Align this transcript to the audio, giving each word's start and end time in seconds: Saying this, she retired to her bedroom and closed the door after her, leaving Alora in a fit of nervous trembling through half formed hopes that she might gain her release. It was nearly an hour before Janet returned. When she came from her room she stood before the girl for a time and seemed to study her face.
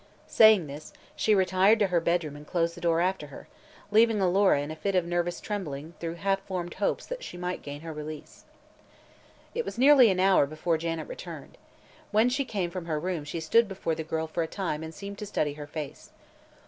Saying 0.25 0.65
this, 0.65 0.93
she 1.15 1.35
retired 1.35 1.77
to 1.77 1.85
her 1.85 1.99
bedroom 1.99 2.35
and 2.35 2.47
closed 2.47 2.73
the 2.73 2.81
door 2.81 3.01
after 3.01 3.27
her, 3.27 3.47
leaving 3.91 4.19
Alora 4.19 4.59
in 4.61 4.71
a 4.71 4.75
fit 4.75 4.95
of 4.95 5.05
nervous 5.05 5.39
trembling 5.39 5.93
through 5.99 6.15
half 6.15 6.41
formed 6.47 6.73
hopes 6.73 7.05
that 7.05 7.23
she 7.23 7.37
might 7.37 7.61
gain 7.61 7.81
her 7.81 7.93
release. 7.93 8.45
It 9.53 9.63
was 9.63 9.77
nearly 9.77 10.09
an 10.09 10.19
hour 10.19 10.47
before 10.47 10.79
Janet 10.79 11.07
returned. 11.07 11.55
When 12.09 12.29
she 12.29 12.45
came 12.45 12.71
from 12.71 12.87
her 12.87 12.99
room 12.99 13.25
she 13.25 13.39
stood 13.39 13.67
before 13.67 13.93
the 13.93 14.03
girl 14.03 14.25
for 14.25 14.41
a 14.41 14.47
time 14.47 14.81
and 14.81 14.91
seemed 14.91 15.19
to 15.19 15.27
study 15.27 15.53
her 15.53 15.67
face. 15.67 16.09